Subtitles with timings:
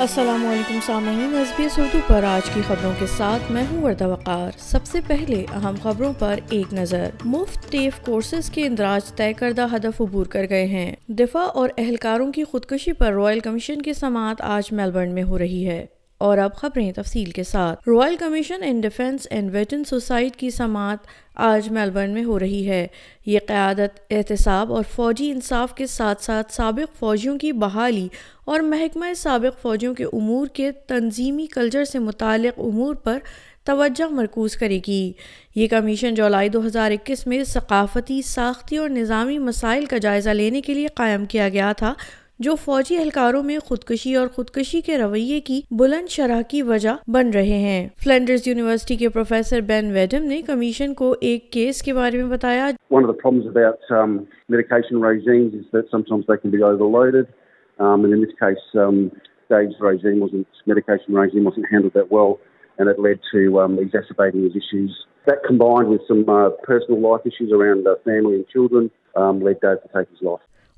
[0.00, 3.82] السلام علیکم سامعین ایس بی ایس اردو پر آج کی خبروں کے ساتھ میں ہوں
[3.82, 9.14] وردہ وقار۔ سب سے پہلے اہم خبروں پر ایک نظر۔ مفت ٹیف کورسز کے اندراج
[9.14, 13.82] طے کردہ ہدف عبور کر گئے ہیں۔ دفاع اور اہلکاروں کی خودکشی پر رائل کمیشن
[13.82, 15.86] کی سماعت آج میلبرن میں ہو رہی ہے۔
[16.18, 20.98] اور اب خبریں تفصیل کے ساتھ۔ Royal Commission in Defence and veteran suicide کی سماعت
[21.34, 22.86] آج میلبرن میں ہو رہی ہے۔
[23.26, 28.08] یہ قیادت، احتساب اور فوجی انصاف کے ساتھ ساتھ سابق فوجیوں کی بحالی
[28.44, 33.18] اور محکمہ سابق فوجیوں کے امور کے تنظیمی کلچر سے متعلق امور پر
[33.64, 35.12] توجہ مرکوز کرے گی۔
[35.54, 40.60] یہ کمیشن جولائی دو ہزار اکیس میں ثقافتی، ساختی اور نظامی مسائل کا جائزہ لینے
[40.60, 41.94] کے لیے قائم کیا گیا تھا۔
[42.38, 47.30] جو فوجی اہلکاروں میں خودکشی اور خودکشی کے رویے کی بلند شرح کی وجہ بن
[47.30, 52.16] رہے ہیں۔ فلینڈرز یونیورسٹی کے پروفیسر بین ویڈم نے کمیشن کو ایک کیس کے بارے
[52.16, 52.70] میں بتایا۔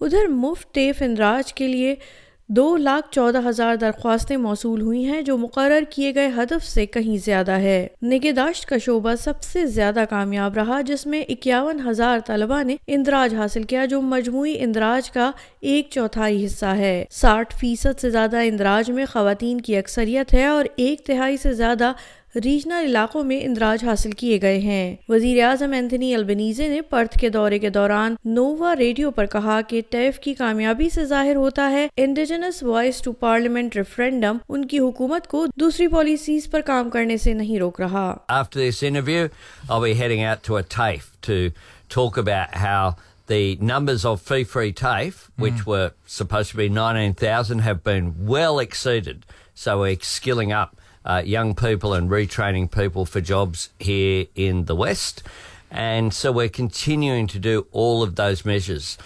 [0.00, 1.94] ادھر مفت ٹیف اندراج کے لیے
[2.48, 7.16] دو لاکھ چودہ ہزار درخواستیں موصول ہوئی ہیں جو مقرر کیے گئے ہدف سے کہیں
[7.24, 12.62] زیادہ ہے۔ نگہداشت کا شعبہ سب سے زیادہ کامیاب رہا، جس میں اکیاون ہزار طلبہ
[12.62, 18.10] نے اندراج حاصل کیا، جو مجموعی اندراج کا ایک چوتھائی حصہ ہے۔ ساٹھ فیصد سے
[18.10, 21.92] زیادہ اندراج میں خواتین کی اکثریت ہے اور ایک تہائی سے زیادہ
[22.34, 27.28] ریجنل علاقوں میں اندراج حاصل کیے گئے ہیں وزیر اعظم اینتھنی البنیزے نے پرتھ کے
[27.28, 31.86] دورے کے دوران نووا ریڈیو پر کہا کہ ٹیف کی کامیابی سے ظاہر ہوتا ہے
[31.96, 37.32] Indigenous Voice to Parliament referendum ان کی حکومت کو دوسری پالیسیز پر کام کرنے سے
[37.32, 38.14] نہیں روک رہا
[43.28, 45.66] The numbers of free free TAFE, which mm.
[45.66, 49.22] were supposed to be 19,000, have been well exceeded.
[49.56, 54.74] So we're skilling up uh, young people and retraining people for jobs here in the
[54.74, 55.22] West.
[55.70, 58.96] And so we're continuing to do all of those measures.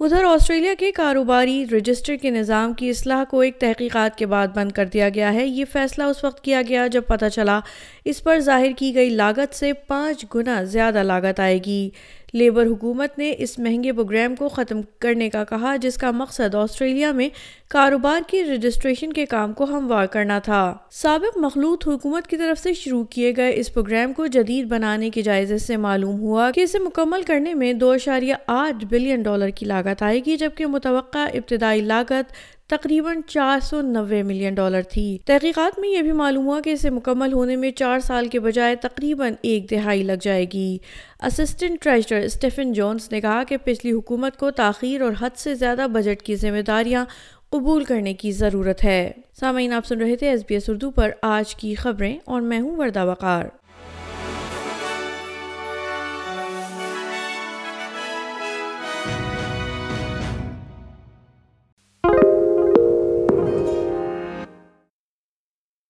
[0.00, 4.72] ادھر Australia کے کاروباری register کے نظام کی اصلاح کو ایک تحقیقات کے بعد بند
[4.72, 7.58] کر دیا گیا ہے یہ فیصلہ اس وقت کیا گیا جب پتہ چلا
[8.04, 11.88] اس پر ظاہر کی گئی لاگت سے پانچ گنا زیادہ لاگت آئے گی
[12.32, 17.12] لیبر حکومت نے اس مہنگے پروگرام کو ختم کرنے کا کہا، جس کا مقصد آسٹریلیا
[17.12, 17.28] میں
[17.68, 22.74] کاروبار کی رجسٹریشن کے کام کو ہموار کرنا تھا۔ سابق مخلوط حکومت کی طرف سے
[22.74, 26.78] شروع کیے گئے اس پروگرام کو جدید بنانے کی جائزے سے معلوم ہوا کہ اسے
[26.78, 31.80] مکمل کرنے میں دو اشاریہ آٹھ بلین ڈالر کی لاگت آئے گی، جبکہ متوقع ابتدائی
[31.80, 32.32] لاگت
[32.68, 36.90] تقریباً چار سو نوے ملین ڈالر تھی۔ تحقیقات میں یہ بھی معلوم ہوا کہ اسے
[36.90, 40.78] مکمل ہونے میں چار سال کے بجائے تقریباً ایک دہائی لگ جائے گی۔
[41.22, 45.86] اسسٹنٹ ٹریجر اسٹیفن جونز نے کہا کہ پچھلی حکومت کو تاخیر اور حد سے زیادہ
[45.92, 47.04] بجٹ کی ذمہ داریاں
[47.50, 51.10] قبول کرنے کی ضرورت ہے۔ سامعین، آپ سن رہے تھے ایس بی ایس اردو پر
[51.22, 53.44] آج کی خبریں اور میں ہوں وردہ وقار۔